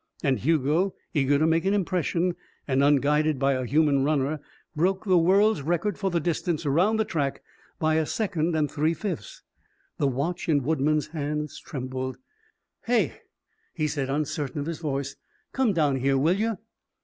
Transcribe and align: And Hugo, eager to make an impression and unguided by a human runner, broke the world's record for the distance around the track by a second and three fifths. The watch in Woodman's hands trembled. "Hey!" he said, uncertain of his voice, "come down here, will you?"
And 0.23 0.39
Hugo, 0.39 0.95
eager 1.13 1.37
to 1.37 1.45
make 1.45 1.63
an 1.63 1.75
impression 1.75 2.35
and 2.67 2.83
unguided 2.83 3.37
by 3.37 3.53
a 3.53 3.65
human 3.67 4.03
runner, 4.03 4.39
broke 4.75 5.05
the 5.05 5.15
world's 5.19 5.61
record 5.61 5.95
for 5.95 6.09
the 6.09 6.19
distance 6.19 6.65
around 6.65 6.97
the 6.97 7.05
track 7.05 7.43
by 7.77 7.97
a 7.97 8.07
second 8.07 8.55
and 8.55 8.71
three 8.71 8.95
fifths. 8.95 9.43
The 9.99 10.07
watch 10.07 10.49
in 10.49 10.63
Woodman's 10.63 11.09
hands 11.09 11.59
trembled. 11.59 12.17
"Hey!" 12.85 13.19
he 13.75 13.87
said, 13.87 14.09
uncertain 14.09 14.59
of 14.61 14.65
his 14.65 14.79
voice, 14.79 15.17
"come 15.51 15.71
down 15.71 15.97
here, 15.97 16.17
will 16.17 16.33
you?" 16.39 16.57